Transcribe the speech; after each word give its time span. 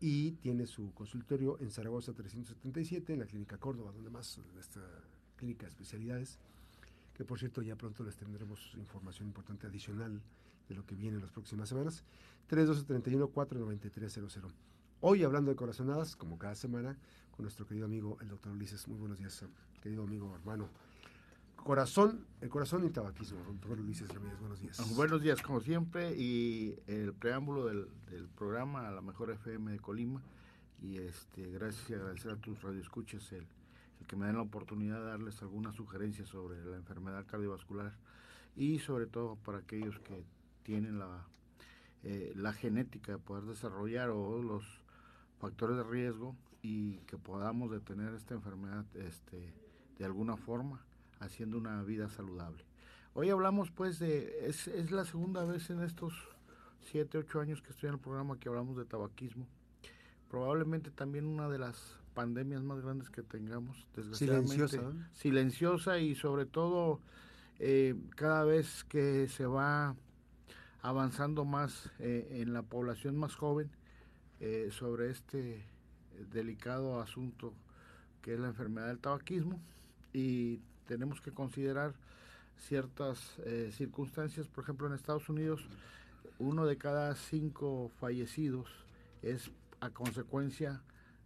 y 0.00 0.32
tiene 0.32 0.66
su 0.66 0.92
consultorio 0.94 1.58
en 1.60 1.70
Zaragoza 1.70 2.14
377, 2.14 3.12
en 3.12 3.18
la 3.18 3.26
Clínica 3.26 3.58
Córdoba, 3.58 3.92
donde 3.92 4.08
más 4.08 4.40
esta 4.58 4.80
clínica 5.36 5.66
de 5.66 5.68
especialidades, 5.68 6.38
que 7.14 7.24
por 7.24 7.38
cierto 7.38 7.60
ya 7.60 7.76
pronto 7.76 8.02
les 8.02 8.16
tendremos 8.16 8.72
información 8.76 9.28
importante 9.28 9.66
adicional 9.66 10.22
de 10.68 10.74
lo 10.74 10.86
que 10.86 10.94
viene 10.94 11.16
en 11.16 11.22
las 11.22 11.30
próximas 11.30 11.68
semanas. 11.68 12.02
312-31-49300. 12.48 14.54
Hoy 15.02 15.22
hablando 15.22 15.50
de 15.50 15.56
corazonadas, 15.56 16.16
como 16.16 16.38
cada 16.38 16.54
semana, 16.54 16.96
con 17.30 17.44
nuestro 17.44 17.66
querido 17.66 17.86
amigo 17.86 18.16
el 18.22 18.28
doctor 18.28 18.52
Ulises. 18.52 18.88
Muy 18.88 18.98
buenos 18.98 19.18
días, 19.18 19.44
querido 19.82 20.04
amigo 20.04 20.34
hermano. 20.34 20.70
Corazón, 21.64 22.26
el 22.40 22.48
corazón 22.48 22.86
y 22.86 22.90
tabaquismo, 22.90 23.38
doctor 23.44 23.78
Ulises 23.78 24.08
Ramírez, 24.08 24.38
buenos 24.40 24.60
días. 24.60 24.94
Buenos 24.96 25.22
días, 25.22 25.42
como 25.42 25.60
siempre, 25.60 26.16
y 26.16 26.74
el 26.86 27.12
preámbulo 27.12 27.66
del, 27.66 27.86
programa 28.34 28.88
a 28.88 28.90
la 28.90 29.02
mejor 29.02 29.30
FM 29.30 29.72
de 29.72 29.78
Colima. 29.78 30.22
Y 30.80 30.96
este, 30.96 31.50
gracias 31.50 31.90
y 31.90 31.94
agradecer 31.94 32.32
a 32.32 32.36
tus 32.36 32.62
radioescuchas 32.62 33.30
el, 33.32 33.46
el 34.00 34.06
que 34.06 34.16
me 34.16 34.26
den 34.26 34.36
la 34.36 34.42
oportunidad 34.42 35.00
de 35.00 35.06
darles 35.06 35.42
algunas 35.42 35.76
sugerencias 35.76 36.28
sobre 36.28 36.64
la 36.64 36.76
enfermedad 36.76 37.26
cardiovascular 37.26 37.92
y 38.56 38.78
sobre 38.78 39.06
todo 39.06 39.36
para 39.36 39.58
aquellos 39.58 39.98
que 40.00 40.24
tienen 40.62 40.98
la, 40.98 41.26
eh, 42.02 42.32
la 42.36 42.54
genética 42.54 43.12
de 43.12 43.18
poder 43.18 43.44
desarrollar 43.44 44.08
o 44.08 44.42
los 44.42 44.64
factores 45.38 45.76
de 45.76 45.84
riesgo 45.84 46.34
y 46.62 46.96
que 47.00 47.18
podamos 47.18 47.70
detener 47.70 48.14
esta 48.14 48.34
enfermedad 48.34 48.86
este, 48.94 49.52
de 49.98 50.04
alguna 50.04 50.38
forma 50.38 50.82
haciendo 51.20 51.58
una 51.58 51.82
vida 51.82 52.08
saludable. 52.08 52.64
Hoy 53.14 53.30
hablamos 53.30 53.70
pues 53.70 53.98
de, 53.98 54.48
es, 54.48 54.68
es 54.68 54.90
la 54.90 55.04
segunda 55.04 55.44
vez 55.44 55.70
en 55.70 55.82
estos 55.82 56.14
siete, 56.80 57.18
ocho 57.18 57.40
años 57.40 57.62
que 57.62 57.70
estoy 57.70 57.88
en 57.88 57.94
el 57.94 58.00
programa 58.00 58.38
que 58.38 58.48
hablamos 58.48 58.76
de 58.76 58.84
tabaquismo. 58.84 59.46
Probablemente 60.28 60.90
también 60.90 61.26
una 61.26 61.48
de 61.48 61.58
las 61.58 61.98
pandemias 62.14 62.62
más 62.62 62.80
grandes 62.80 63.10
que 63.10 63.22
tengamos, 63.22 63.86
desgraciadamente. 63.94 64.52
Silenciosa. 64.52 64.92
Silenciosa 65.12 65.98
y 65.98 66.14
sobre 66.14 66.46
todo 66.46 67.00
eh, 67.58 67.94
cada 68.16 68.44
vez 68.44 68.84
que 68.84 69.28
se 69.28 69.46
va 69.46 69.94
avanzando 70.82 71.44
más 71.44 71.90
eh, 71.98 72.38
en 72.40 72.52
la 72.52 72.62
población 72.62 73.16
más 73.16 73.34
joven 73.34 73.70
eh, 74.40 74.68
sobre 74.70 75.10
este 75.10 75.64
delicado 76.32 77.00
asunto 77.00 77.54
que 78.22 78.34
es 78.34 78.40
la 78.40 78.48
enfermedad 78.48 78.88
del 78.88 78.98
tabaquismo 78.98 79.60
y 80.12 80.60
tenemos 80.90 81.20
que 81.20 81.30
considerar 81.30 81.94
ciertas 82.58 83.38
eh, 83.44 83.70
circunstancias. 83.72 84.48
Por 84.48 84.64
ejemplo, 84.64 84.88
en 84.88 84.94
Estados 84.94 85.28
Unidos, 85.28 85.68
uno 86.40 86.66
de 86.66 86.76
cada 86.78 87.14
cinco 87.14 87.92
fallecidos 88.00 88.68
es 89.22 89.52
a 89.78 89.90
consecuencia 89.90 90.82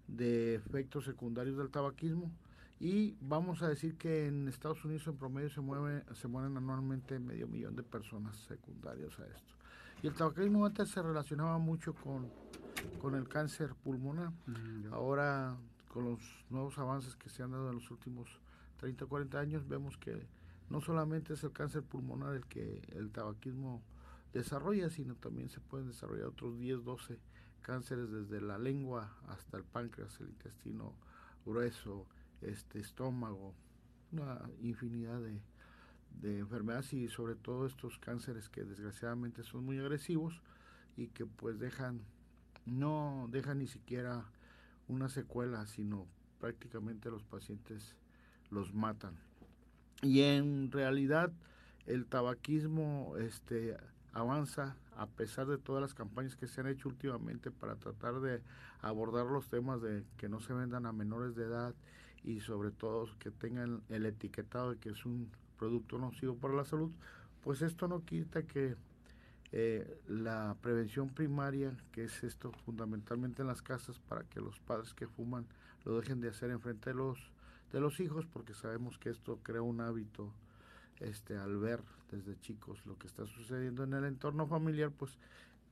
de 0.06 0.56
efectos 0.56 1.06
secundarios 1.06 1.56
del 1.56 1.70
tabaquismo. 1.70 2.30
Y 2.78 3.16
vamos 3.22 3.62
a 3.62 3.68
decir 3.68 3.96
que 3.96 4.26
en 4.26 4.48
Estados 4.48 4.84
Unidos 4.84 5.06
en 5.06 5.16
promedio 5.16 5.48
se 5.48 5.62
mueve 5.62 6.04
se 6.14 6.28
mueren 6.28 6.58
anualmente 6.58 7.18
medio 7.18 7.48
millón 7.48 7.74
de 7.74 7.82
personas 7.82 8.36
secundarias 8.46 9.18
a 9.18 9.26
esto. 9.26 9.54
Y 10.02 10.08
el 10.08 10.14
tabaquismo 10.14 10.66
antes 10.66 10.90
se 10.90 11.00
relacionaba 11.00 11.56
mucho 11.56 11.94
con, 11.94 12.30
con 13.00 13.14
el 13.14 13.26
cáncer 13.28 13.74
pulmonar. 13.82 14.30
Mm, 14.46 14.92
ahora 14.92 15.56
con 15.94 16.06
los 16.06 16.20
nuevos 16.50 16.76
avances 16.76 17.14
que 17.14 17.30
se 17.30 17.44
han 17.44 17.52
dado 17.52 17.68
en 17.68 17.76
los 17.76 17.88
últimos 17.92 18.28
30 18.78 19.04
o 19.04 19.08
40 19.08 19.38
años 19.38 19.68
vemos 19.68 19.96
que 19.96 20.26
no 20.68 20.80
solamente 20.80 21.34
es 21.34 21.44
el 21.44 21.52
cáncer 21.52 21.84
pulmonar 21.84 22.34
el 22.34 22.44
que 22.46 22.82
el 22.96 23.12
tabaquismo 23.12 23.80
desarrolla, 24.32 24.90
sino 24.90 25.14
también 25.14 25.48
se 25.48 25.60
pueden 25.60 25.86
desarrollar 25.86 26.26
otros 26.26 26.58
10, 26.58 26.82
12 26.82 27.20
cánceres 27.62 28.10
desde 28.10 28.40
la 28.40 28.58
lengua 28.58 29.16
hasta 29.28 29.56
el 29.56 29.62
páncreas, 29.62 30.20
el 30.20 30.30
intestino 30.30 30.96
grueso, 31.46 32.08
este 32.42 32.80
estómago, 32.80 33.54
una 34.10 34.50
infinidad 34.62 35.20
de 35.20 36.38
enfermedades 36.40 36.92
y 36.92 37.06
sobre 37.06 37.36
todo 37.36 37.66
estos 37.66 37.98
cánceres 38.00 38.48
que 38.48 38.64
desgraciadamente 38.64 39.44
son 39.44 39.64
muy 39.64 39.78
agresivos 39.78 40.42
y 40.96 41.06
que 41.08 41.24
pues 41.24 41.60
dejan 41.60 42.00
no 42.66 43.28
dejan 43.30 43.58
ni 43.58 43.66
siquiera 43.66 44.24
una 44.88 45.08
secuela, 45.08 45.66
sino 45.66 46.06
prácticamente 46.40 47.10
los 47.10 47.22
pacientes 47.24 47.96
los 48.50 48.74
matan. 48.74 49.16
Y 50.02 50.22
en 50.22 50.70
realidad 50.70 51.32
el 51.86 52.06
tabaquismo 52.06 53.14
este 53.18 53.76
avanza 54.12 54.76
a 54.96 55.06
pesar 55.06 55.46
de 55.46 55.58
todas 55.58 55.82
las 55.82 55.94
campañas 55.94 56.36
que 56.36 56.46
se 56.46 56.60
han 56.60 56.68
hecho 56.68 56.88
últimamente 56.88 57.50
para 57.50 57.76
tratar 57.76 58.20
de 58.20 58.42
abordar 58.80 59.26
los 59.26 59.48
temas 59.48 59.82
de 59.82 60.04
que 60.16 60.28
no 60.28 60.40
se 60.40 60.52
vendan 60.52 60.86
a 60.86 60.92
menores 60.92 61.34
de 61.34 61.44
edad 61.44 61.74
y 62.22 62.40
sobre 62.40 62.70
todo 62.70 63.08
que 63.18 63.30
tengan 63.30 63.82
el 63.88 64.06
etiquetado 64.06 64.72
de 64.72 64.78
que 64.78 64.90
es 64.90 65.04
un 65.04 65.30
producto 65.58 65.98
nocivo 65.98 66.36
para 66.36 66.54
la 66.54 66.64
salud, 66.64 66.92
pues 67.42 67.60
esto 67.62 67.88
no 67.88 68.04
quita 68.04 68.44
que 68.44 68.76
eh, 69.52 70.00
la 70.08 70.56
prevención 70.60 71.08
primaria, 71.08 71.76
que 71.92 72.04
es 72.04 72.24
esto 72.24 72.52
fundamentalmente 72.64 73.42
en 73.42 73.48
las 73.48 73.62
casas 73.62 73.98
para 73.98 74.24
que 74.24 74.40
los 74.40 74.58
padres 74.60 74.94
que 74.94 75.06
fuman 75.06 75.46
lo 75.84 75.98
dejen 76.00 76.20
de 76.20 76.28
hacer 76.28 76.50
enfrente 76.50 76.90
de 76.90 76.96
los 76.96 77.18
de 77.72 77.80
los 77.80 77.98
hijos, 77.98 78.24
porque 78.26 78.54
sabemos 78.54 78.98
que 78.98 79.10
esto 79.10 79.40
crea 79.42 79.60
un 79.60 79.80
hábito 79.80 80.32
este 81.00 81.36
al 81.36 81.58
ver 81.58 81.82
desde 82.10 82.38
chicos 82.40 82.86
lo 82.86 82.96
que 82.98 83.08
está 83.08 83.26
sucediendo 83.26 83.82
en 83.82 83.94
el 83.94 84.04
entorno 84.04 84.46
familiar, 84.46 84.92
pues 84.92 85.18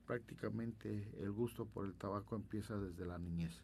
prácticamente 0.06 1.08
el 1.20 1.30
gusto 1.30 1.64
por 1.64 1.86
el 1.86 1.94
tabaco 1.94 2.34
empieza 2.34 2.76
desde 2.76 3.06
la 3.06 3.18
niñez. 3.18 3.62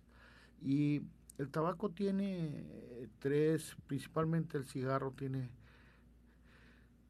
Y 0.62 1.02
el 1.38 1.50
tabaco 1.50 1.90
tiene 1.90 2.48
eh, 2.48 3.08
tres, 3.18 3.76
principalmente 3.86 4.56
el 4.56 4.66
cigarro 4.66 5.12
tiene 5.12 5.50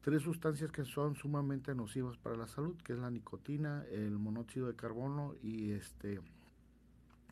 tres 0.01 0.23
sustancias 0.23 0.71
que 0.71 0.85
son 0.85 1.15
sumamente 1.15 1.75
nocivas 1.75 2.17
para 2.17 2.35
la 2.35 2.47
salud, 2.47 2.75
que 2.83 2.93
es 2.93 2.99
la 2.99 3.09
nicotina, 3.09 3.83
el 3.91 4.17
monóxido 4.17 4.67
de 4.67 4.75
carbono 4.75 5.35
y 5.41 5.71
este 5.71 6.19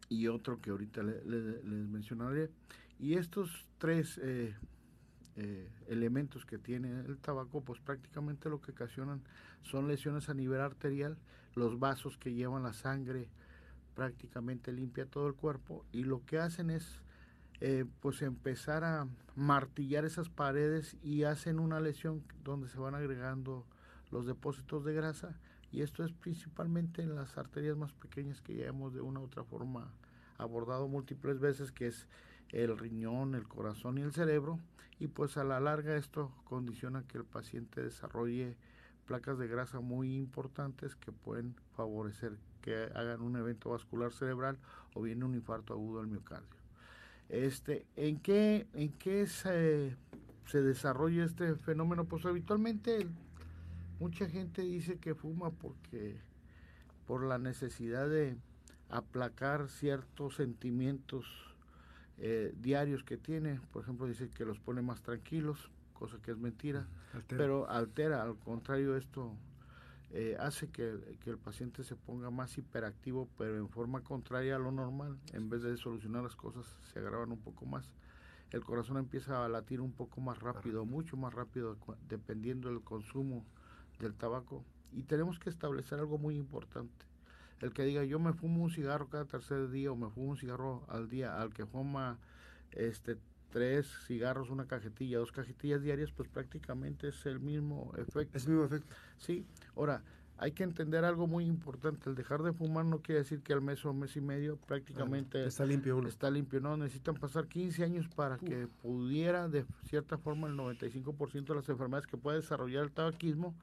y 0.10 0.28
otro 0.28 0.62
que 0.62 0.70
ahorita 0.70 1.04
les 1.04 1.88
mencionaré. 1.90 2.50
Y 3.00 3.16
estos 3.16 3.68
tres 3.78 4.18
eh, 4.24 4.56
eh, 5.36 5.70
elementos 5.88 6.46
que 6.46 6.58
tiene 6.58 7.02
el 7.02 7.18
tabaco, 7.20 7.62
pues 7.62 7.80
prácticamente 7.80 8.50
lo 8.50 8.62
que 8.62 8.72
ocasionan 8.72 9.22
son 9.64 9.88
lesiones 9.88 10.30
a 10.30 10.34
nivel 10.34 10.62
arterial, 10.62 11.18
los 11.56 11.78
vasos 11.78 12.18
que 12.18 12.34
llevan 12.34 12.64
la 12.64 12.74
sangre 12.74 13.30
prácticamente 13.96 14.72
limpia 14.72 15.06
todo 15.06 15.28
el 15.28 15.34
cuerpo 15.34 15.86
y 15.92 16.04
lo 16.04 16.26
que 16.26 16.38
hacen 16.40 16.70
es 16.70 17.02
eh, 17.60 17.86
pues 18.02 18.22
empezar 18.22 18.84
a 18.84 19.08
martillar 19.36 20.06
esas 20.06 20.30
paredes 20.30 20.96
y 21.02 21.24
hacen 21.24 21.60
una 21.60 21.80
lesión 21.80 22.24
donde 22.44 22.70
se 22.70 22.80
van 22.80 22.96
agregando 22.96 23.66
los 24.12 24.26
depósitos 24.26 24.86
de 24.86 24.94
grasa 24.94 25.40
y 25.72 25.82
esto 25.82 26.04
es 26.04 26.14
principalmente 26.14 27.02
en 27.02 27.16
las 27.16 27.38
arterias 27.38 27.76
más 27.76 27.94
pequeñas 27.94 28.42
que 28.42 28.56
ya 28.56 28.68
hemos 28.68 28.94
de 28.94 29.02
una 29.02 29.20
u 29.20 29.24
otra 29.24 29.44
forma 29.44 29.92
abordado 30.38 30.88
múltiples 30.88 31.40
veces 31.40 31.72
que 31.72 31.88
es 31.88 32.08
el 32.50 32.78
riñón, 32.78 33.36
el 33.36 33.48
corazón 33.48 33.98
y 33.98 34.02
el 34.02 34.14
cerebro 34.14 34.60
y 35.00 35.08
pues 35.08 35.38
a 35.38 35.44
la 35.44 35.60
larga 35.60 35.96
esto 35.98 36.32
condiciona 36.46 37.04
que 37.08 37.18
el 37.18 37.26
paciente 37.26 37.82
desarrolle 37.82 38.56
placas 39.06 39.38
de 39.40 39.48
grasa 39.48 39.80
muy 39.80 40.16
importantes 40.16 40.96
que 40.96 41.12
pueden 41.12 41.56
favorecer 41.76 42.38
que 42.62 42.90
hagan 42.94 43.22
un 43.22 43.36
evento 43.36 43.70
vascular 43.70 44.12
cerebral 44.12 44.60
o 44.94 45.02
bien 45.02 45.24
un 45.24 45.36
infarto 45.36 45.74
agudo 45.74 46.02
al 46.02 46.08
miocardio. 46.08 46.57
Este, 47.30 47.86
¿en 47.96 48.20
qué, 48.20 48.68
en 48.74 48.92
qué 48.94 49.28
se, 49.28 49.96
se 50.46 50.62
desarrolla 50.62 51.26
este 51.26 51.56
fenómeno? 51.56 52.06
Pues 52.06 52.26
habitualmente 52.26 53.08
mucha 54.00 54.30
gente 54.30 54.62
dice 54.62 54.98
que 54.98 55.16
fuma 55.16 55.52
porque 55.52 56.18
por 57.06 57.24
la 57.24 57.38
necesidad 57.38 58.10
de 58.10 58.38
aplacar 58.90 59.70
ciertos 59.70 60.36
sentimientos 60.36 61.26
eh, 62.20 62.54
diarios 62.60 63.04
que 63.04 63.18
tiene, 63.18 63.60
por 63.72 63.84
ejemplo, 63.84 64.08
dice 64.08 64.30
que 64.30 64.46
los 64.46 64.60
pone 64.60 64.82
más 64.82 65.02
tranquilos, 65.02 65.70
cosa 65.94 66.18
que 66.22 66.32
es 66.32 66.38
mentira, 66.38 66.88
pero 67.28 67.70
altera, 67.70 68.24
al 68.24 68.38
contrario, 68.38 68.96
esto 68.96 69.34
eh, 70.12 70.38
hace 70.40 70.70
que, 70.70 71.18
que, 71.22 71.30
el 71.30 71.38
paciente 71.38 71.84
se 71.84 71.96
ponga 71.96 72.30
más 72.30 72.58
hiperactivo, 72.58 73.28
pero 73.38 73.58
en 73.58 73.70
forma 73.70 74.04
contraria 74.04 74.56
a 74.56 74.60
lo 74.60 74.72
normal, 74.72 75.18
en 75.34 75.50
vez 75.50 75.64
de 75.64 75.76
solucionar 75.78 76.24
las 76.24 76.36
cosas, 76.36 76.66
se 76.94 77.00
agravan 77.00 77.32
un 77.32 77.40
poco 77.40 77.66
más. 77.66 77.92
El 78.52 78.64
corazón 78.64 78.98
empieza 78.98 79.44
a 79.44 79.50
latir 79.50 79.82
un 79.82 79.92
poco 79.92 80.22
más 80.22 80.40
rápido, 80.40 80.86
mucho 80.86 81.18
más 81.18 81.34
rápido, 81.34 81.78
dependiendo 82.08 82.70
del 82.70 82.82
consumo 82.82 83.46
del 84.00 84.14
tabaco. 84.14 84.64
Y 84.94 85.04
tenemos 85.04 85.38
que 85.40 85.50
establecer 85.50 86.00
algo 86.00 86.18
muy 86.18 86.38
importante 86.38 87.06
el 87.62 87.74
que 87.74 87.84
diga 87.84 88.04
yo 88.04 88.20
me 88.20 88.34
fumo 88.34 88.64
un 88.64 88.72
cigarro 88.72 89.10
cada 89.10 89.26
tercer 89.26 89.70
día 89.70 89.92
o 89.92 89.96
me 89.96 90.10
fumo 90.10 90.32
un 90.32 90.38
cigarro 90.38 90.86
al 90.90 91.10
día, 91.10 91.40
al 91.40 91.54
que 91.54 91.66
fuma 91.66 92.20
este 92.72 93.18
tres 93.58 93.88
cigarros, 94.06 94.52
una 94.52 94.68
cajetilla, 94.68 95.18
dos 95.18 95.32
cajetillas 95.32 95.82
diarias, 95.82 96.12
pues 96.12 96.30
prácticamente 96.30 97.08
es 97.08 97.26
el 97.26 97.40
mismo 97.40 97.92
efecto. 97.98 98.38
Es 98.38 98.46
el 98.46 98.52
mismo 98.52 98.66
efecto. 98.66 98.96
Sí, 99.18 99.48
ahora, 99.76 100.04
hay 100.38 100.52
que 100.52 100.64
entender 100.64 101.04
algo 101.04 101.26
muy 101.26 101.46
importante. 101.46 102.08
El 102.08 102.16
dejar 102.16 102.44
de 102.44 102.54
fumar 102.54 102.86
no 102.86 103.02
quiere 103.02 103.22
decir 103.22 103.42
que 103.42 103.54
al 103.54 103.62
mes 103.62 103.84
o 103.84 103.94
mes 103.94 104.16
y 104.16 104.22
medio 104.22 104.58
prácticamente 104.58 105.44
está 105.44 105.66
limpio 105.66 105.98
uno. 105.98 106.08
Está 106.08 106.30
limpio, 106.30 106.62
no. 106.62 106.78
Necesitan 106.78 107.16
pasar 107.16 107.48
15 107.48 107.84
años 107.84 108.08
para 108.10 108.38
que 108.38 108.68
pudiera, 108.84 109.48
de 109.48 109.66
cierta 109.86 110.20
forma, 110.20 110.48
el 110.48 110.54
95% 110.54 111.46
de 111.46 111.56
las 111.56 111.68
enfermedades 111.68 112.06
que 112.06 112.18
puede 112.18 112.38
desarrollar 112.38 112.84
el 112.84 112.92
tabaquismo, 112.92 113.56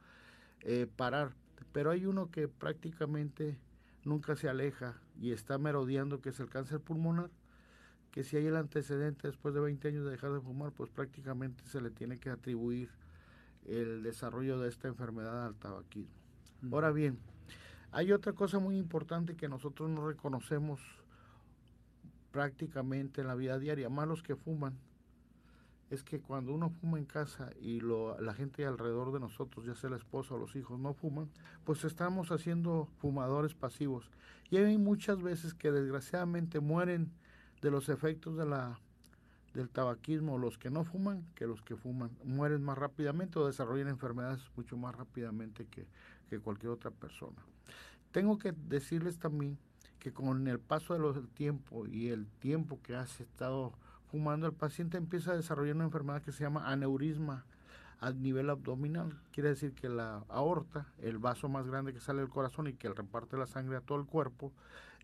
eh, 0.62 0.88
parar. 0.96 1.36
Pero 1.70 1.92
hay 1.92 2.04
uno 2.04 2.32
que 2.32 2.48
prácticamente 2.48 3.56
nunca 4.04 4.34
se 4.34 4.48
aleja 4.48 5.00
y 5.20 5.30
está 5.30 5.56
merodeando, 5.58 6.20
que 6.20 6.30
es 6.30 6.40
el 6.40 6.48
cáncer 6.48 6.80
pulmonar, 6.80 7.30
que 8.14 8.22
si 8.22 8.36
hay 8.36 8.46
el 8.46 8.54
antecedente 8.54 9.26
después 9.26 9.54
de 9.54 9.60
20 9.60 9.88
años 9.88 10.04
de 10.04 10.12
dejar 10.12 10.32
de 10.32 10.40
fumar, 10.40 10.70
pues 10.70 10.88
prácticamente 10.88 11.64
se 11.64 11.80
le 11.80 11.90
tiene 11.90 12.20
que 12.20 12.30
atribuir 12.30 12.88
el 13.66 14.04
desarrollo 14.04 14.60
de 14.60 14.68
esta 14.68 14.86
enfermedad 14.86 15.44
al 15.44 15.56
tabaquismo. 15.56 16.14
Ahora 16.70 16.92
bien, 16.92 17.18
hay 17.90 18.12
otra 18.12 18.32
cosa 18.32 18.60
muy 18.60 18.78
importante 18.78 19.34
que 19.34 19.48
nosotros 19.48 19.90
no 19.90 20.06
reconocemos 20.06 20.80
prácticamente 22.30 23.22
en 23.22 23.26
la 23.26 23.34
vida 23.34 23.58
diaria, 23.58 23.88
más 23.88 24.06
los 24.06 24.22
que 24.22 24.36
fuman, 24.36 24.78
es 25.90 26.04
que 26.04 26.20
cuando 26.20 26.54
uno 26.54 26.70
fuma 26.70 26.98
en 26.98 27.06
casa 27.06 27.50
y 27.60 27.80
lo, 27.80 28.20
la 28.20 28.34
gente 28.34 28.64
alrededor 28.64 29.12
de 29.12 29.18
nosotros, 29.18 29.66
ya 29.66 29.74
sea 29.74 29.90
la 29.90 29.96
esposa 29.96 30.34
o 30.34 30.38
los 30.38 30.54
hijos, 30.54 30.78
no 30.78 30.94
fuman, 30.94 31.30
pues 31.64 31.84
estamos 31.84 32.30
haciendo 32.30 32.86
fumadores 32.98 33.54
pasivos. 33.54 34.08
Y 34.50 34.58
hay 34.58 34.78
muchas 34.78 35.20
veces 35.20 35.52
que 35.52 35.72
desgraciadamente 35.72 36.60
mueren 36.60 37.10
de 37.64 37.70
los 37.70 37.88
efectos 37.88 38.36
de 38.36 38.44
la, 38.44 38.78
del 39.54 39.70
tabaquismo 39.70 40.36
los 40.36 40.58
que 40.58 40.68
no 40.68 40.84
fuman 40.84 41.24
que 41.34 41.46
los 41.46 41.62
que 41.62 41.76
fuman. 41.76 42.10
Mueren 42.22 42.62
más 42.62 42.76
rápidamente 42.76 43.38
o 43.38 43.46
desarrollan 43.46 43.88
enfermedades 43.88 44.42
mucho 44.54 44.76
más 44.76 44.94
rápidamente 44.94 45.64
que, 45.68 45.86
que 46.28 46.38
cualquier 46.38 46.72
otra 46.72 46.90
persona. 46.90 47.40
Tengo 48.12 48.38
que 48.38 48.52
decirles 48.52 49.18
también 49.18 49.56
que 49.98 50.12
con 50.12 50.46
el 50.46 50.60
paso 50.60 50.92
del 50.92 51.26
tiempo 51.28 51.86
y 51.86 52.08
el 52.08 52.26
tiempo 52.26 52.80
que 52.82 52.96
has 52.96 53.18
estado 53.22 53.72
fumando, 54.10 54.46
el 54.46 54.52
paciente 54.52 54.98
empieza 54.98 55.32
a 55.32 55.36
desarrollar 55.36 55.74
una 55.74 55.84
enfermedad 55.84 56.20
que 56.20 56.32
se 56.32 56.44
llama 56.44 56.70
aneurisma 56.70 57.46
a 57.98 58.10
nivel 58.10 58.50
abdominal. 58.50 59.18
Quiere 59.32 59.48
decir 59.48 59.72
que 59.72 59.88
la 59.88 60.22
aorta, 60.28 60.86
el 60.98 61.16
vaso 61.16 61.48
más 61.48 61.66
grande 61.66 61.94
que 61.94 62.00
sale 62.00 62.20
del 62.20 62.28
corazón 62.28 62.66
y 62.66 62.74
que 62.74 62.90
reparte 62.90 63.38
la 63.38 63.46
sangre 63.46 63.78
a 63.78 63.80
todo 63.80 63.98
el 63.98 64.04
cuerpo, 64.04 64.52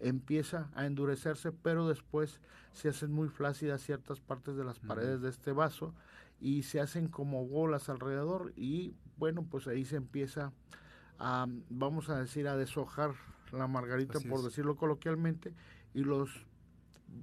empieza 0.00 0.70
a 0.74 0.86
endurecerse, 0.86 1.52
pero 1.52 1.86
después 1.86 2.40
se 2.72 2.88
hacen 2.88 3.12
muy 3.12 3.28
flácidas 3.28 3.82
ciertas 3.82 4.20
partes 4.20 4.56
de 4.56 4.64
las 4.64 4.78
paredes 4.78 5.20
de 5.20 5.28
este 5.28 5.52
vaso 5.52 5.94
y 6.40 6.62
se 6.62 6.80
hacen 6.80 7.08
como 7.08 7.46
bolas 7.46 7.88
alrededor 7.88 8.52
y 8.56 8.94
bueno, 9.18 9.44
pues 9.48 9.68
ahí 9.68 9.84
se 9.84 9.96
empieza 9.96 10.52
a, 11.18 11.46
vamos 11.68 12.08
a 12.08 12.18
decir, 12.18 12.48
a 12.48 12.56
deshojar 12.56 13.12
la 13.52 13.66
margarita, 13.66 14.18
por 14.20 14.42
decirlo 14.42 14.76
coloquialmente, 14.76 15.54
y 15.92 16.04
los 16.04 16.46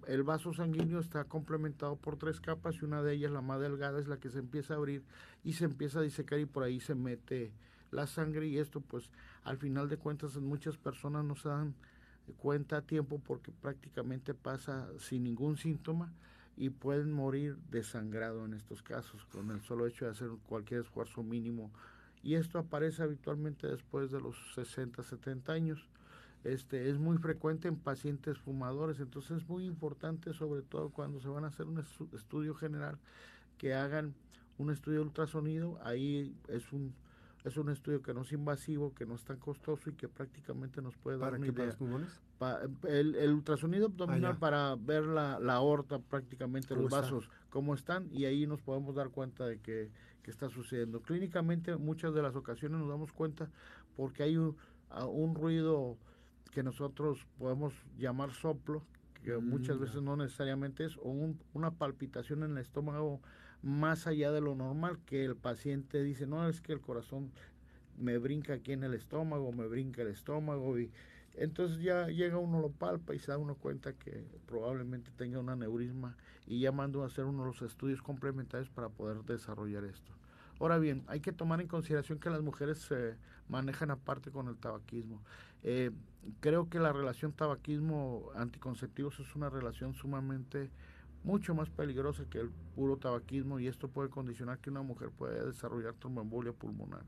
el 0.06 0.24
vaso 0.24 0.54
sanguíneo 0.54 1.00
está 1.00 1.24
complementado 1.24 1.96
por 1.96 2.18
tres 2.18 2.42
capas 2.42 2.76
y 2.76 2.86
una 2.86 3.02
de 3.02 3.14
ellas, 3.14 3.32
la 3.32 3.42
más 3.42 3.62
delgada, 3.62 4.00
es 4.00 4.08
la 4.08 4.18
que 4.18 4.30
se 4.30 4.40
empieza 4.40 4.74
a 4.74 4.78
abrir 4.78 5.04
y 5.46 5.54
se 5.54 5.64
empieza 5.64 6.00
a 6.00 6.02
disecar 6.02 6.40
y 6.40 6.46
por 6.46 6.64
ahí 6.64 6.82
se 6.82 6.94
mete 6.94 7.54
la 7.92 8.06
sangre 8.06 8.48
y 8.48 8.58
esto 8.58 8.82
pues 8.82 9.10
al 9.46 9.58
final 9.58 9.88
de 9.88 9.96
cuentas 9.96 10.36
en 10.36 10.46
muchas 10.46 10.76
personas 10.78 11.24
no 11.24 11.36
se 11.36 11.48
dan 11.48 11.74
cuenta 12.34 12.78
a 12.78 12.82
tiempo 12.82 13.20
porque 13.20 13.52
prácticamente 13.52 14.34
pasa 14.34 14.88
sin 15.00 15.24
ningún 15.24 15.58
síntoma 15.58 16.14
y 16.56 16.70
pueden 16.70 17.12
morir 17.12 17.58
desangrado 17.70 18.46
en 18.46 18.54
estos 18.54 18.82
casos 18.82 19.26
con 19.26 19.52
el 19.52 19.62
solo 19.62 19.86
hecho 19.86 20.06
de 20.06 20.12
hacer 20.12 20.30
cualquier 20.48 20.82
esfuerzo 20.82 21.24
mínimo. 21.24 21.72
Y 22.24 22.36
esto 22.36 22.58
aparece 22.58 23.04
habitualmente 23.04 23.68
después 23.68 24.12
de 24.12 24.20
los 24.20 24.36
60, 24.56 25.04
70 25.04 25.54
años. 25.54 25.88
Este, 26.44 26.90
es 26.90 26.98
muy 26.98 27.18
frecuente 27.18 27.68
en 27.68 27.78
pacientes 27.78 28.38
fumadores, 28.38 29.00
entonces 29.00 29.38
es 29.38 29.50
muy 29.50 29.66
importante, 29.66 30.34
sobre 30.34 30.62
todo 30.62 30.90
cuando 30.90 31.20
se 31.20 31.28
van 31.28 31.44
a 31.44 31.48
hacer 31.48 31.66
un 31.68 31.84
estudio 32.14 32.56
general, 32.56 32.98
que 33.58 33.74
hagan 33.74 34.14
un 34.58 34.72
estudio 34.72 35.00
de 35.00 35.06
ultrasonido, 35.06 35.80
ahí 35.84 36.36
es 36.48 36.72
un 36.72 36.94
es 37.48 37.58
un 37.58 37.70
estudio 37.70 38.02
que 38.02 38.14
no 38.14 38.22
es 38.22 38.32
invasivo, 38.32 38.94
que 38.94 39.06
no 39.06 39.16
es 39.16 39.24
tan 39.24 39.38
costoso 39.38 39.90
y 39.90 39.94
que 39.94 40.08
prácticamente 40.08 40.82
nos 40.82 40.96
puede 40.98 41.18
dar 41.18 41.36
una 41.36 41.48
idea. 41.48 41.76
¿Para 42.38 42.64
el, 42.88 43.16
el, 43.16 43.34
ultrasonido 43.34 43.88
abdominal 43.88 44.34
ah, 44.36 44.40
para 44.40 44.76
ver 44.76 45.06
la, 45.06 45.40
la 45.40 45.54
aorta, 45.54 46.00
prácticamente 46.00 46.76
los 46.76 46.92
vasos, 46.92 47.30
cómo 47.50 47.74
están, 47.74 48.10
y 48.12 48.26
ahí 48.26 48.46
nos 48.46 48.62
podemos 48.62 48.96
dar 48.96 49.10
cuenta 49.10 49.46
de 49.46 49.60
que, 49.60 49.90
que, 50.24 50.32
está 50.32 50.50
sucediendo. 50.50 51.02
Clínicamente, 51.02 51.76
muchas 51.78 52.14
de 52.14 52.22
las 52.22 52.36
ocasiones 52.36 52.80
nos 52.80 52.90
damos 52.90 53.12
cuenta 53.12 53.50
porque 53.96 54.24
hay 54.24 54.38
un, 54.38 54.56
un 55.08 55.34
ruido 55.36 55.98
que 56.52 56.64
nosotros 56.64 57.26
podemos 57.38 57.74
llamar 57.98 58.32
soplo, 58.32 58.84
que 59.24 59.36
mm, 59.38 59.50
muchas 59.50 59.80
veces 59.80 60.02
no 60.02 60.16
necesariamente 60.16 60.86
es, 60.86 60.98
o 60.98 61.34
una 61.54 61.72
palpitación 61.72 62.44
en 62.44 62.52
el 62.52 62.58
estómago 62.60 63.22
más 63.62 64.08
allá 64.08 64.32
de 64.32 64.42
lo 64.42 64.56
normal, 64.56 65.00
que 65.06 65.26
el 65.26 65.36
paciente 65.36 66.04
dice, 66.04 66.28
no, 66.28 66.48
es 66.48 66.62
que 66.62 66.74
el 66.74 66.82
corazón 66.82 67.32
me 67.98 68.18
brinca 68.18 68.54
aquí 68.54 68.74
en 68.74 68.84
el 68.84 68.94
estómago, 68.94 69.52
me 69.52 69.68
brinca 69.68 70.02
el 70.02 70.10
estómago, 70.10 70.80
y 70.80 70.92
entonces 71.34 71.80
ya 71.80 72.08
llega 72.08 72.38
uno, 72.38 72.60
lo 72.60 72.70
palpa 72.70 73.14
y 73.14 73.20
se 73.20 73.32
da 73.32 73.38
uno 73.38 73.56
cuenta 73.56 73.94
que 73.94 74.26
probablemente 74.48 75.12
tenga 75.16 75.40
un 75.40 75.50
aneurisma 75.50 76.18
y 76.48 76.60
ya 76.60 76.72
mando 76.72 77.04
a 77.04 77.08
hacer 77.08 77.26
uno 77.26 77.44
de 77.44 77.48
los 77.48 77.62
estudios 77.62 78.02
complementarios 78.02 78.70
para 78.70 78.90
poder 78.90 79.24
desarrollar 79.24 79.84
esto. 79.84 80.14
Ahora 80.60 80.80
bien, 80.80 81.04
hay 81.08 81.20
que 81.20 81.32
tomar 81.32 81.62
en 81.62 81.68
consideración 81.68 82.20
que 82.20 82.32
las 82.32 82.42
mujeres 82.42 82.80
se 82.80 83.16
manejan 83.48 83.92
aparte 83.92 84.32
con 84.32 84.48
el 84.48 84.58
tabaquismo. 84.58 85.22
Eh, 85.62 85.92
creo 86.40 86.70
que 86.70 86.80
la 86.80 86.92
relación 86.92 87.34
tabaquismo-anticonceptivos 87.34 89.20
es 89.20 89.36
una 89.36 89.50
relación 89.50 89.94
sumamente 89.94 90.72
mucho 91.28 91.54
más 91.54 91.70
peligrosa 91.70 92.24
que 92.30 92.40
el 92.40 92.50
puro 92.74 92.96
tabaquismo 92.96 93.60
y 93.60 93.68
esto 93.68 93.90
puede 93.90 94.10
condicionar 94.10 94.60
que 94.60 94.70
una 94.70 94.82
mujer 94.82 95.10
pueda 95.10 95.46
desarrollar 95.46 95.94
tromboembolia 95.96 96.54
pulmonar. 96.54 97.04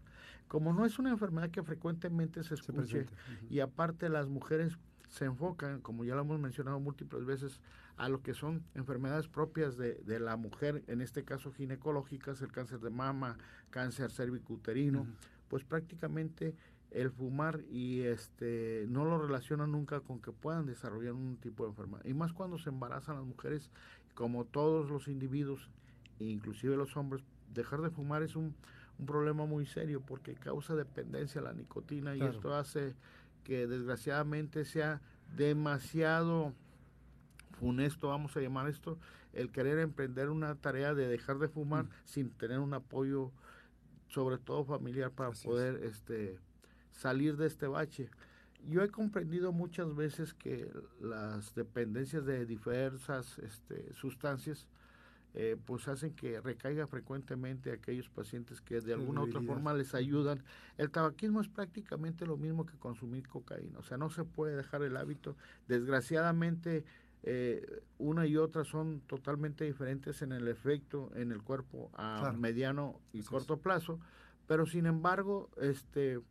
Como 0.49 0.73
no 0.73 0.85
es 0.85 0.99
una 0.99 1.09
enfermedad 1.09 1.49
que 1.49 1.63
frecuentemente 1.63 2.43
se 2.43 2.55
escuche 2.55 3.05
y 3.49 3.61
aparte 3.61 4.09
las 4.09 4.27
mujeres 4.27 4.77
se 5.07 5.23
enfocan, 5.23 5.79
como 5.79 6.03
ya 6.03 6.15
lo 6.15 6.21
hemos 6.21 6.39
mencionado 6.39 6.79
múltiples 6.81 7.25
veces, 7.25 7.61
a 7.95 8.09
lo 8.09 8.21
que 8.21 8.33
son 8.33 8.63
enfermedades 8.75 9.27
propias 9.27 9.77
de, 9.77 9.95
de 9.95 10.19
la 10.19 10.35
mujer, 10.35 10.83
en 10.87 11.01
este 11.01 11.23
caso 11.23 11.51
ginecológicas, 11.53 12.41
el 12.41 12.51
cáncer 12.51 12.79
de 12.79 12.89
mama, 12.89 13.37
cáncer 13.69 14.11
cervicuterino, 14.11 15.07
pues 15.47 15.63
prácticamente 15.63 16.55
el 16.91 17.11
fumar 17.11 17.61
y 17.69 18.01
este 18.01 18.85
no 18.89 19.05
lo 19.05 19.19
relacionan 19.19 19.71
nunca 19.71 19.99
con 20.01 20.21
que 20.21 20.31
puedan 20.31 20.65
desarrollar 20.65 21.13
un 21.13 21.37
tipo 21.37 21.63
de 21.63 21.69
enfermedad. 21.69 22.03
Y 22.05 22.13
más 22.13 22.33
cuando 22.33 22.57
se 22.57 22.69
embarazan 22.69 23.15
las 23.15 23.25
mujeres, 23.25 23.69
como 24.19 24.43
todos 24.43 24.89
los 24.89 25.07
individuos, 25.07 25.69
inclusive 26.19 26.75
los 26.75 26.97
hombres, 26.97 27.23
dejar 27.53 27.79
de 27.79 27.89
fumar 27.89 28.21
es 28.21 28.35
un, 28.35 28.53
un 28.97 29.05
problema 29.05 29.45
muy 29.45 29.65
serio 29.65 30.01
porque 30.05 30.33
causa 30.35 30.75
dependencia 30.75 31.39
a 31.39 31.45
la 31.45 31.53
nicotina 31.53 32.17
y 32.17 32.21
esto 32.23 32.53
hace 32.53 32.97
que 33.45 33.65
desgraciadamente 33.65 34.65
sea 34.65 34.99
demasiado 35.37 36.53
funesto, 37.61 38.09
vamos 38.09 38.35
a 38.35 38.41
llamar 38.41 38.67
esto, 38.67 38.97
el 39.31 39.53
querer 39.53 39.79
emprender 39.79 40.29
una 40.29 40.53
tarea 40.55 40.93
de 40.93 41.07
dejar 41.07 41.39
de 41.39 41.47
fumar 41.47 41.85
mm. 41.85 41.89
sin 42.03 42.29
tener 42.29 42.59
un 42.59 42.73
apoyo, 42.73 43.31
sobre 44.09 44.37
todo 44.37 44.65
familiar, 44.65 45.11
para 45.11 45.31
poder 45.31 45.81
este, 45.85 46.37
salir 46.91 47.37
de 47.37 47.47
este 47.47 47.67
bache. 47.67 48.09
Yo 48.67 48.83
he 48.83 48.89
comprendido 48.89 49.51
muchas 49.51 49.95
veces 49.95 50.33
que 50.33 50.69
las 50.99 51.55
dependencias 51.55 52.25
de 52.25 52.45
diversas 52.45 53.39
este, 53.39 53.93
sustancias 53.93 54.67
eh, 55.35 55.57
pues 55.63 55.87
hacen 55.87 56.15
que 56.15 56.41
recaiga 56.41 56.87
frecuentemente 56.87 57.71
aquellos 57.71 58.09
pacientes 58.09 58.61
que 58.61 58.81
de 58.81 58.93
alguna 58.93 59.21
u 59.21 59.25
otra 59.25 59.41
forma 59.41 59.73
les 59.75 59.93
ayudan. 59.93 60.43
El 60.77 60.89
tabaquismo 60.89 61.39
es 61.39 61.47
prácticamente 61.47 62.25
lo 62.25 62.35
mismo 62.35 62.65
que 62.65 62.77
consumir 62.77 63.27
cocaína, 63.27 63.77
o 63.77 63.83
sea, 63.83 63.97
no 63.97 64.09
se 64.09 64.23
puede 64.23 64.55
dejar 64.55 64.81
el 64.81 64.97
hábito. 64.97 65.37
Desgraciadamente, 65.67 66.83
eh, 67.21 67.83
una 67.99 68.25
y 68.25 68.37
otra 68.37 68.63
son 68.63 69.01
totalmente 69.01 69.65
diferentes 69.65 70.23
en 70.23 70.31
el 70.31 70.47
efecto 70.47 71.11
en 71.15 71.31
el 71.31 71.43
cuerpo 71.43 71.91
a 71.93 72.33
mediano 72.35 72.99
y 73.13 73.21
corto 73.21 73.57
plazo, 73.57 73.99
pero 74.47 74.65
sin 74.65 74.87
embargo, 74.87 75.51
este, 75.57 76.21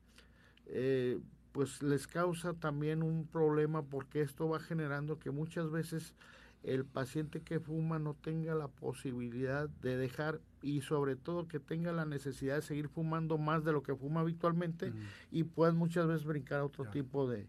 eh, 0.66 1.20
pues 1.52 1.82
les 1.82 2.06
causa 2.06 2.54
también 2.54 3.02
un 3.02 3.26
problema 3.26 3.82
porque 3.82 4.20
esto 4.22 4.48
va 4.48 4.60
generando 4.60 5.18
que 5.18 5.30
muchas 5.30 5.70
veces 5.70 6.14
el 6.62 6.84
paciente 6.84 7.40
que 7.40 7.60
fuma 7.60 7.98
no 7.98 8.14
tenga 8.14 8.54
la 8.54 8.68
posibilidad 8.68 9.68
de 9.68 9.96
dejar 9.96 10.40
y 10.60 10.80
sobre 10.80 11.16
todo 11.16 11.46
que 11.46 11.60
tenga 11.60 11.92
la 11.92 12.04
necesidad 12.04 12.56
de 12.56 12.62
seguir 12.62 12.88
fumando 12.88 13.38
más 13.38 13.64
de 13.64 13.72
lo 13.72 13.82
que 13.82 13.94
fuma 13.94 14.20
habitualmente 14.20 14.92
y 15.30 15.44
puedan 15.44 15.76
muchas 15.76 16.06
veces 16.06 16.26
brincar 16.26 16.60
a 16.60 16.64
otro 16.64 16.84
tipo 16.86 17.28
de, 17.28 17.48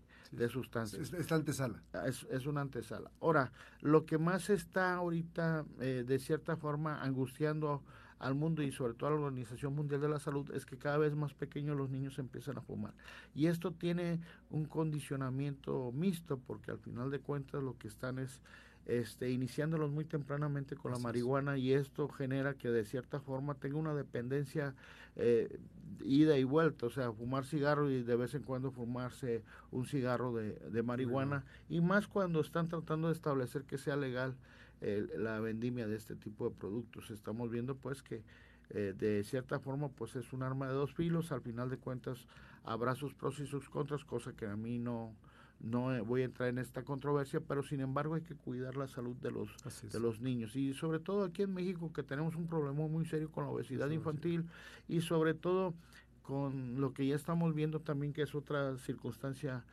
sustancias. 0.49 1.11
Es, 1.11 1.31
la 1.31 1.37
antesala. 1.37 1.81
Ah, 1.91 2.07
es, 2.07 2.27
es, 2.29 2.45
una 2.45 2.61
antesala. 2.61 3.09
Ahora, 3.19 3.51
lo 3.81 4.05
que 4.05 4.19
más 4.19 4.51
está 4.51 4.93
ahorita 4.93 5.65
eh, 5.79 6.03
de 6.05 6.19
cierta 6.19 6.55
forma 6.55 7.01
angustiando 7.01 7.83
al 8.19 8.35
mundo 8.35 8.61
y 8.61 8.71
sobre 8.71 8.93
todo 8.93 9.09
a 9.09 9.13
la 9.13 9.17
Organización 9.17 9.75
Mundial 9.75 10.01
de 10.01 10.09
la 10.09 10.19
Salud 10.19 10.49
es 10.53 10.65
que 10.65 10.77
cada 10.77 10.97
vez 10.97 11.15
más 11.15 11.33
pequeños 11.33 11.77
los 11.77 11.89
niños 11.89 12.19
empiezan 12.19 12.57
a 12.57 12.61
fumar. 12.61 12.93
Y 13.33 13.47
esto 13.47 13.71
tiene 13.71 14.19
un 14.49 14.65
condicionamiento 14.65 15.91
mixto 15.93 16.37
porque 16.37 16.71
al 16.71 16.79
final 16.79 17.09
de 17.11 17.19
cuentas 17.19 17.63
lo 17.63 17.77
que 17.77 17.87
están 17.87 18.19
es 18.19 18.41
este, 18.85 19.29
iniciándolos 19.29 19.91
muy 19.91 20.03
tempranamente 20.03 20.75
con 20.75 20.91
la 20.91 20.97
marihuana 20.97 21.57
y 21.57 21.73
esto 21.73 22.09
genera 22.09 22.55
que 22.55 22.69
de 22.69 22.85
cierta 22.85 23.19
forma 23.19 23.53
tenga 23.53 23.77
una 23.77 23.93
dependencia 23.93 24.73
eh, 25.15 25.59
ida 26.03 26.37
y 26.37 26.43
vuelta, 26.43 26.87
o 26.87 26.89
sea, 26.89 27.11
fumar 27.11 27.45
cigarro 27.45 27.89
y 27.91 28.01
de 28.01 28.15
vez 28.15 28.33
en 28.33 28.41
cuando 28.41 28.71
fumarse 28.71 29.43
un 29.71 29.85
cigarro 29.85 30.33
de, 30.33 30.83
marihuana. 30.83 31.43
y 31.69 31.81
más 31.81 32.07
cuando 32.07 32.41
están 32.41 32.67
tratando 32.67 33.09
de 33.09 33.13
establecer 33.13 33.63
que 33.63 33.77
sea 33.77 33.95
legal 33.95 34.35
la 34.81 35.39
vendimia 35.39 35.87
de 35.87 35.95
este 35.95 36.15
tipo 36.15 36.49
de 36.49 36.55
productos. 36.55 37.11
Estamos 37.11 37.51
viendo 37.51 37.75
pues 37.75 38.01
que 38.01 38.23
eh, 38.71 38.93
de 38.95 39.23
cierta 39.23 39.59
forma 39.59 39.89
pues 39.89 40.15
es 40.15 40.31
un 40.31 40.43
arma 40.43 40.67
de 40.67 40.73
dos 40.73 40.93
filos, 40.93 41.31
al 41.31 41.41
final 41.41 41.69
de 41.69 41.77
cuentas 41.77 42.27
habrá 42.63 42.93
sus 42.93 43.15
pros 43.15 43.39
y 43.39 43.47
sus 43.47 43.67
contras, 43.67 44.05
cosa 44.05 44.33
que 44.33 44.45
a 44.45 44.55
mí 44.55 44.77
no, 44.77 45.15
no 45.59 45.95
eh, 45.95 46.01
voy 46.01 46.21
a 46.21 46.25
entrar 46.25 46.49
en 46.49 46.59
esta 46.59 46.83
controversia, 46.83 47.39
pero 47.39 47.63
sin 47.63 47.79
embargo 47.79 48.13
hay 48.13 48.21
que 48.21 48.35
cuidar 48.35 48.77
la 48.77 48.87
salud 48.87 49.15
de 49.17 49.31
los, 49.31 49.49
de 49.91 49.99
los 49.99 50.19
niños. 50.21 50.55
Y 50.55 50.73
sobre 50.73 50.99
todo 50.99 51.23
aquí 51.23 51.41
en 51.41 51.53
México 51.53 51.91
que 51.91 52.03
tenemos 52.03 52.35
un 52.35 52.47
problema 52.47 52.87
muy 52.87 53.05
serio 53.05 53.31
con 53.31 53.45
la 53.45 53.49
obesidad 53.49 53.89
infantil 53.89 54.45
y 54.87 55.01
sobre 55.01 55.33
todo 55.33 55.73
con 56.21 56.79
lo 56.79 56.93
que 56.93 57.07
ya 57.07 57.15
estamos 57.15 57.55
viendo 57.55 57.79
también 57.79 58.13
que 58.13 58.21
es 58.21 58.35
otra 58.35 58.77
circunstancia 58.77 59.65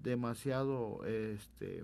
demasiado 0.00 1.04
este 1.04 1.82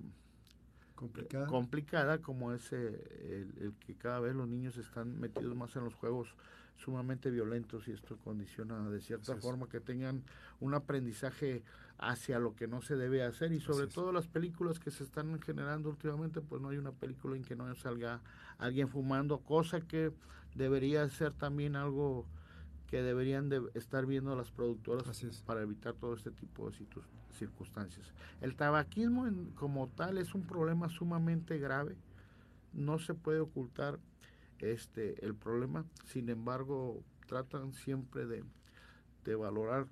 complicada, 1.01 1.47
complicada 1.47 2.19
como 2.19 2.53
es 2.53 2.73
eh, 2.73 3.49
el, 3.61 3.75
que 3.81 3.95
cada 3.95 4.21
vez 4.21 4.35
los 4.35 4.47
niños 4.47 4.77
están 4.77 5.19
metidos 5.19 5.57
más 5.57 5.75
en 5.77 5.85
los 5.85 5.95
juegos 5.95 6.35
sumamente 6.77 7.31
violentos 7.31 7.89
y 7.89 7.93
esto 7.93 8.17
condiciona 8.19 8.89
de 8.89 9.01
cierta 9.01 9.37
forma 9.37 9.69
que 9.69 9.81
tengan 9.81 10.23
un 10.61 10.75
aprendizaje 10.75 11.63
hacia 11.99 12.39
lo 12.39 12.55
que 12.55 12.67
no 12.67 12.81
se 12.81 12.97
debe 12.97 13.23
hacer 13.23 13.53
y 13.53 13.61
sobre 13.61 13.87
todo 13.87 14.13
las 14.13 14.27
películas 14.27 14.79
que 14.79 14.91
se 14.91 15.05
están 15.05 15.41
generando 15.41 15.91
últimamente 15.91 16.41
pues 16.41 16.63
no 16.63 16.71
hay 16.71 16.79
una 16.79 16.93
película 16.93 17.37
en 17.37 17.45
que 17.45 17.57
no 17.57 17.75
salga 17.75 18.21
alguien 18.59 18.89
fumando 18.89 19.39
cosa 19.39 19.81
que 19.83 20.13
debería 20.55 21.09
ser 21.09 21.33
también 21.33 21.77
algo 21.77 22.27
que 22.91 23.03
deberían 23.03 23.49
de 23.49 23.63
estar 23.75 24.05
viendo 24.05 24.35
las 24.35 24.51
productoras 24.51 25.05
para 25.47 25.63
evitar 25.63 25.95
todo 25.95 26.15
este 26.15 26.33
tipo 26.33 26.69
de 26.69 26.77
circunstancias. 27.33 28.13
El 28.41 28.57
tabaquismo 28.57 29.27
como 29.55 29.89
tal 29.89 30.19
es 30.19 30.35
un 30.35 30.43
problema 30.43 30.89
sumamente 30.89 31.59
grave, 31.59 31.97
no 32.73 32.99
se 32.99 33.15
puede 33.15 33.39
ocultar 33.39 34.01
este 34.59 35.25
el 35.25 35.35
problema, 35.35 35.87
sin 36.05 36.29
embargo 36.29 37.03
tratan 37.27 37.73
siempre 37.73 38.27
de, 38.27 38.45
valorar 39.37 39.87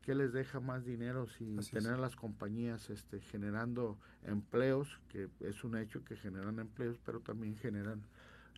qué 0.00 0.14
les 0.14 0.32
deja 0.32 0.58
más 0.58 0.86
dinero 0.86 1.26
si 1.26 1.58
tener 1.70 1.98
las 1.98 2.16
compañías 2.16 2.88
este, 2.88 3.20
generando 3.20 3.98
empleos, 4.22 4.98
que 5.10 5.28
es 5.40 5.62
un 5.64 5.76
hecho 5.76 6.02
que 6.02 6.16
generan 6.16 6.58
empleos, 6.58 6.98
pero 7.04 7.20
también 7.20 7.56
generan 7.56 8.00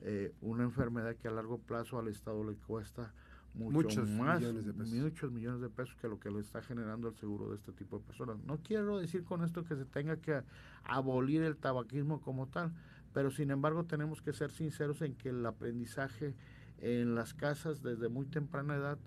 eh, 0.02 0.33
una 0.40 0.62
enfermedad 0.62 1.16
que 1.16 1.26
a 1.26 1.33
largo 1.33 1.59
plazo 1.59 1.99
al 1.99 2.07
Estado 2.07 2.45
le 2.45 2.54
cuesta 2.54 3.12
muchos 3.54 4.09
millones 4.09 4.64
de 4.64 4.73
pesos. 4.73 4.95
muchos 4.95 5.33
millones 5.33 5.61
de 5.61 5.69
pesos 5.69 5.97
que 6.00 6.09
lo 6.09 6.19
que 6.19 6.30
lo 6.30 6.40
está 6.40 6.62
generando 6.62 7.09
el 7.09 7.14
seguro 7.16 7.50
de 7.50 7.57
este 7.57 7.73
tipo 7.73 7.99
de 7.99 8.04
personas. 8.04 8.38
No 8.45 8.59
quiero 8.59 8.99
decir 8.99 9.25
con 9.25 9.45
esto 9.45 9.64
que 9.64 9.76
se 9.76 9.85
tenga 9.85 10.16
que 10.16 10.42
abolir 10.85 11.42
el 11.42 11.57
tabaquismo 11.57 12.21
como 12.21 12.47
tal, 12.47 12.73
pero 13.12 13.30
sin 13.30 13.50
embargo 13.50 13.85
tenemos 13.85 14.23
que 14.23 14.33
ser 14.33 14.50
sinceros 14.50 15.02
en 15.02 15.14
que 15.14 15.30
el 15.30 15.45
aprendizaje 15.45 16.35
en 16.80 17.14
las 17.14 17.35
casas 17.35 17.83
desde 17.83 18.09
muy 18.09 18.25
temprana 18.26 18.75
edad 18.75 18.99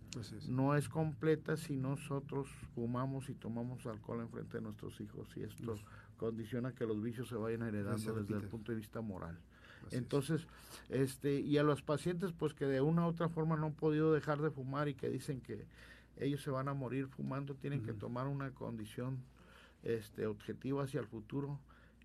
no 0.48 0.76
es 0.76 0.90
completa 0.90 1.58
si 1.58 1.76
nosotros 1.76 2.48
fumamos 2.76 3.30
y 3.30 3.34
tomamos 3.34 3.86
alcohol 3.88 4.22
en 4.22 4.30
frente 4.30 4.58
de 4.58 4.64
nuestros 4.64 5.00
hijos 5.02 5.28
y 5.36 5.42
esto 5.42 5.76
condiciona 6.18 6.74
que 6.74 6.86
los 6.86 7.02
vicios 7.02 7.28
se 7.30 7.36
vayan 7.36 7.64
heredando 7.64 8.14
desde 8.14 8.36
el 8.36 8.48
punto 8.48 8.72
de 8.72 8.78
vista 8.78 9.02
moral. 9.02 9.38
Entonces, 9.92 10.48
este, 10.90 11.40
y 11.40 11.58
a 11.58 11.64
los 11.64 11.82
pacientes, 11.82 12.32
pues 12.32 12.54
que 12.54 12.66
de 12.66 12.82
una 12.82 13.06
u 13.06 13.10
otra 13.10 13.30
forma 13.30 13.56
no 13.56 13.68
han 13.68 13.74
podido 13.74 14.14
dejar 14.14 14.42
de 14.42 14.52
fumar 14.52 14.88
y 14.88 14.96
que 14.96 15.10
dicen 15.10 15.42
que 15.42 15.66
ellos 16.18 16.42
se 16.44 16.52
van 16.52 16.68
a 16.68 16.74
morir 16.74 17.08
fumando, 17.08 17.56
tienen 17.56 17.84
que 17.84 17.94
tomar 17.94 18.28
una 18.28 18.52
condición 18.52 19.24
este, 19.84 20.26
objetiva 20.28 20.84
hacia 20.84 21.00
el 21.00 21.08
futuro. 21.08 21.60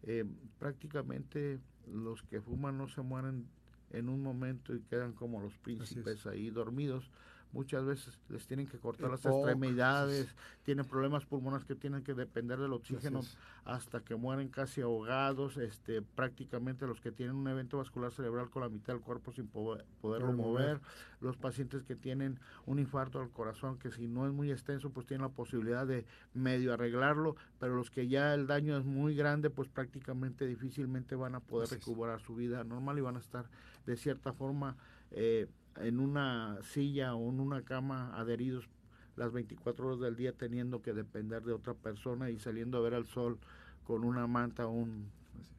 Eh, 0.05 0.25
prácticamente 0.59 1.59
los 1.93 2.23
que 2.23 2.41
fuman 2.41 2.79
no 2.79 2.89
se 2.89 3.03
mueren 3.03 3.47
en 3.91 4.09
un 4.09 4.23
momento 4.23 4.75
y 4.75 4.81
quedan 4.81 5.13
como 5.13 5.41
los 5.41 5.57
príncipes 5.59 6.27
ahí 6.27 6.51
dormidos 6.51 7.11
muchas 7.53 7.85
veces 7.85 8.19
les 8.29 8.47
tienen 8.47 8.67
que 8.67 8.79
cortar 8.79 9.11
las 9.11 9.25
extremidades, 9.25 10.35
tienen 10.65 10.85
problemas 10.85 11.25
pulmonares 11.25 11.65
que 11.65 11.75
tienen 11.75 12.03
que 12.03 12.15
depender 12.15 12.59
del 12.59 12.73
oxígeno 12.73 13.23
hasta 13.65 14.01
que 14.01 14.17
mueren 14.17 14.49
casi 14.49 14.81
ahogados, 14.81 15.57
este 15.57 16.03
prácticamente 16.03 16.87
los 16.87 17.01
que 17.01 17.13
tienen 17.13 17.37
un 17.37 17.49
evento 17.49 17.79
vascular 17.79 18.13
cerebral 18.13 18.51
con 18.51 18.63
la 18.63 18.69
mitad 18.69 18.95
del 18.95 19.03
cuerpo 19.03 19.33
sin 19.33 19.47
poderlo 19.47 20.33
mover, 20.33 20.81
los 21.21 21.37
pacientes 21.37 21.83
que 21.85 21.97
tienen 21.97 22.39
un 22.67 22.79
infarto 22.79 23.21
al 23.21 23.31
corazón 23.31 23.79
que 23.79 23.91
si 23.91 24.07
no 24.07 24.27
es 24.27 24.33
muy 24.33 24.51
extenso 24.51 24.91
pues 24.91 25.07
tienen 25.07 25.27
la 25.27 25.33
posibilidad 25.33 25.87
de 25.87 26.05
medio 26.35 26.73
arreglarlo, 26.73 27.37
pero 27.59 27.75
los 27.75 27.91
que 27.91 28.09
ya 28.09 28.35
el 28.35 28.47
daño 28.47 28.77
es 28.77 28.85
muy 28.85 29.15
grande 29.15 29.51
pues 29.51 29.69
prácticamente 29.69 30.47
difícilmente 30.47 31.15
van 31.15 31.35
a 31.35 31.41
poder 31.41 31.69
recuperar 31.71 32.21
su 32.21 32.35
vida 32.35 32.65
normal 32.65 32.99
y 32.99 33.03
van 33.03 33.17
a 33.17 33.21
estar 33.21 33.47
de 33.87 33.97
cierta 33.97 34.33
forma 34.33 34.77
eh, 35.11 35.47
en 35.81 36.01
una 36.01 36.59
silla 36.63 37.15
o 37.15 37.31
en 37.31 37.41
una 37.41 37.63
cama 37.63 38.19
adheridos 38.19 38.69
las 39.17 39.33
24 39.33 39.87
horas 39.87 40.01
del 40.01 40.17
día 40.17 40.33
teniendo 40.33 40.81
que 40.81 40.93
depender 40.93 41.43
de 41.43 41.53
otra 41.53 41.75
persona 41.75 42.31
y 42.31 42.39
saliendo 42.39 42.79
a 42.79 42.81
ver 42.81 42.95
al 42.95 43.07
sol 43.07 43.39
con 43.85 44.05
una 44.05 44.27
manta 44.27 44.67
o 44.67 44.71
un 44.71 45.11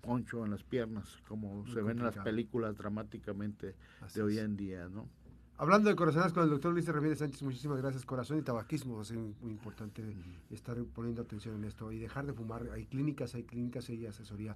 poncho 0.02 0.46
en 0.46 0.52
las 0.52 0.64
piernas, 0.64 1.20
como 1.28 1.68
se 1.68 1.82
ven 1.82 1.98
en 1.98 2.06
las 2.06 2.18
películas 2.18 2.78
dramáticamente 2.78 3.76
de 4.14 4.22
hoy 4.22 4.40
en 4.40 4.56
día, 4.56 4.88
¿no? 4.88 5.08
Hablando 5.58 5.90
de 5.90 5.96
corazones 5.98 6.32
con 6.32 6.44
el 6.44 6.50
doctor 6.50 6.72
Luis 6.72 6.88
Ramírez 6.88 7.20
Sánchez, 7.20 7.44
muchísimas 7.44 7.80
gracias. 7.80 8.06
Corazón 8.06 8.38
y 8.40 8.42
tabaquismo, 8.42 9.02
es 9.02 9.12
muy 9.12 9.52
importante 9.52 10.02
estar 10.50 10.78
poniendo 10.94 11.22
atención 11.22 11.56
en 11.56 11.66
esto 11.66 11.92
y 11.92 12.00
dejar 12.00 12.26
de 12.26 12.32
fumar. 12.32 12.70
Hay 12.72 12.86
clínicas, 12.86 13.36
hay 13.36 13.44
clínicas 13.44 13.90
y 13.90 14.06
asesoría. 14.06 14.56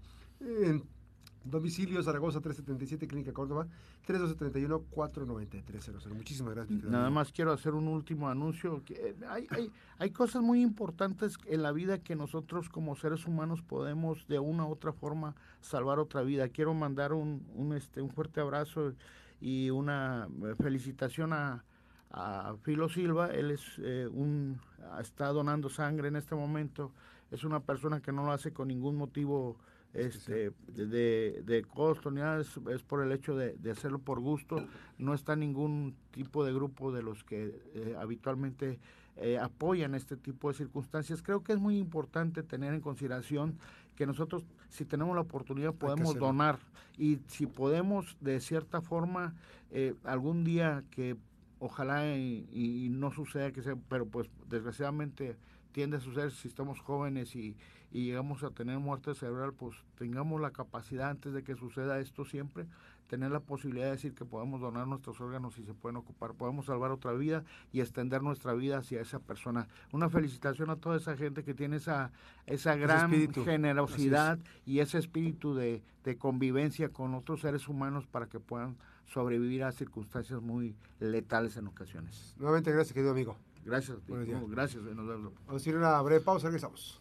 Domicilio 1.43 2.01
Zaragoza 2.01 2.39
377, 2.39 3.07
Clínica 3.07 3.33
Córdoba, 3.33 3.67
3231-49300. 4.07 6.13
Muchísimas 6.13 6.55
gracias. 6.55 6.83
Nada 6.83 7.09
más 7.09 7.31
quiero 7.31 7.51
hacer 7.51 7.73
un 7.73 7.87
último 7.87 8.29
anuncio. 8.29 8.81
Eh, 8.89 9.15
hay, 9.29 9.47
hay, 9.49 9.71
hay 9.97 10.11
cosas 10.11 10.41
muy 10.41 10.61
importantes 10.61 11.37
en 11.45 11.63
la 11.63 11.71
vida 11.71 11.99
que 11.99 12.15
nosotros 12.15 12.69
como 12.69 12.95
seres 12.95 13.25
humanos 13.25 13.61
podemos 13.61 14.25
de 14.27 14.39
una 14.39 14.65
u 14.65 14.71
otra 14.71 14.93
forma 14.93 15.35
salvar 15.59 15.99
otra 15.99 16.21
vida. 16.21 16.47
Quiero 16.47 16.73
mandar 16.73 17.13
un, 17.13 17.45
un, 17.55 17.73
este, 17.73 18.01
un 18.01 18.09
fuerte 18.09 18.39
abrazo 18.39 18.93
y 19.41 19.69
una 19.69 20.29
eh, 20.43 20.55
felicitación 20.61 21.33
a, 21.33 21.63
a 22.11 22.55
Filo 22.61 22.87
Silva. 22.87 23.27
Él 23.27 23.51
es 23.51 23.61
eh, 23.79 24.07
un, 24.09 24.59
está 25.01 25.27
donando 25.27 25.69
sangre 25.69 26.07
en 26.07 26.15
este 26.15 26.35
momento. 26.35 26.91
Es 27.31 27.43
una 27.43 27.59
persona 27.59 27.99
que 27.99 28.11
no 28.11 28.23
lo 28.23 28.31
hace 28.31 28.53
con 28.53 28.69
ningún 28.69 28.95
motivo 28.95 29.57
este 29.93 30.51
de, 30.67 31.43
de 31.45 31.63
costo 31.63 32.09
ni 32.09 32.21
nada, 32.21 32.41
es, 32.41 32.83
por 32.83 33.03
el 33.03 33.11
hecho 33.11 33.35
de, 33.35 33.55
hacerlo 33.71 33.99
por 33.99 34.19
gusto, 34.19 34.67
no 34.97 35.13
está 35.13 35.35
ningún 35.35 35.95
tipo 36.11 36.43
de 36.43 36.53
grupo 36.53 36.91
de 36.91 37.03
los 37.03 37.23
que 37.23 37.61
eh, 37.75 37.95
habitualmente 37.99 38.79
eh, 39.17 39.37
apoyan 39.37 39.93
este 39.93 40.17
tipo 40.17 40.49
de 40.49 40.55
circunstancias. 40.55 41.21
Creo 41.21 41.43
que 41.43 41.53
es 41.53 41.59
muy 41.59 41.77
importante 41.77 42.41
tener 42.41 42.73
en 42.73 42.81
consideración 42.81 43.59
que 43.95 44.07
nosotros, 44.07 44.43
si 44.69 44.85
tenemos 44.85 45.13
la 45.15 45.21
oportunidad, 45.21 45.73
podemos 45.73 46.15
donar. 46.15 46.57
Y 46.97 47.19
si 47.27 47.45
podemos, 47.45 48.17
de 48.21 48.39
cierta 48.39 48.81
forma, 48.81 49.35
eh, 49.69 49.93
algún 50.03 50.43
día 50.43 50.83
que 50.89 51.15
ojalá 51.59 52.15
y, 52.17 52.47
y, 52.51 52.89
no 52.89 53.11
suceda 53.11 53.51
que 53.51 53.61
sea, 53.61 53.75
pero 53.87 54.05
pues 54.05 54.29
desgraciadamente 54.49 55.37
tiende 55.71 55.97
a 55.97 55.99
suceder 55.99 56.31
si 56.31 56.47
estamos 56.47 56.79
jóvenes 56.79 57.35
y, 57.35 57.55
y 57.93 58.05
llegamos 58.05 58.43
a 58.43 58.49
tener 58.49 58.79
muerte 58.79 59.13
cerebral, 59.13 59.53
pues 59.53 59.77
tengamos 59.99 60.41
la 60.41 60.49
capacidad 60.49 61.11
antes 61.11 61.31
de 61.31 61.43
que 61.43 61.55
suceda 61.55 61.99
esto 61.99 62.25
siempre, 62.25 62.65
tener 63.07 63.29
la 63.29 63.39
posibilidad 63.39 63.85
de 63.85 63.91
decir 63.91 64.15
que 64.15 64.25
podemos 64.25 64.59
donar 64.59 64.87
nuestros 64.87 65.21
órganos 65.21 65.59
y 65.59 65.63
se 65.63 65.75
pueden 65.75 65.97
ocupar, 65.97 66.33
podemos 66.33 66.65
salvar 66.65 66.89
otra 66.89 67.13
vida 67.13 67.43
y 67.71 67.81
extender 67.81 68.23
nuestra 68.23 68.53
vida 68.53 68.79
hacia 68.79 68.99
esa 68.99 69.19
persona. 69.19 69.67
Una 69.91 70.09
felicitación 70.09 70.71
a 70.71 70.77
toda 70.77 70.97
esa 70.97 71.15
gente 71.15 71.43
que 71.43 71.53
tiene 71.53 71.75
esa, 71.75 72.11
esa 72.47 72.75
gran 72.75 73.11
generosidad 73.31 74.39
y 74.65 74.79
ese 74.79 74.97
espíritu 74.97 75.53
de, 75.53 75.83
de 76.03 76.17
convivencia 76.17 76.89
con 76.89 77.13
otros 77.13 77.41
seres 77.41 77.67
humanos 77.67 78.07
para 78.07 78.25
que 78.27 78.39
puedan 78.39 78.75
sobrevivir 79.05 79.63
a 79.63 79.71
circunstancias 79.71 80.41
muy 80.41 80.75
letales 80.99 81.57
en 81.57 81.67
ocasiones. 81.67 82.33
Nuevamente, 82.39 82.71
gracias, 82.71 82.93
querido 82.93 83.11
amigo. 83.11 83.37
Gracias, 83.63 83.99
gracias. 84.07 84.81
Nos 84.81 85.07
vemos. 85.07 85.33
Vamos 85.45 85.65
a 85.65 85.69
ir 85.69 85.75
a 85.75 85.77
una 85.77 86.01
breve 86.01 86.21
pausa, 86.21 86.47
regresamos. 86.47 86.99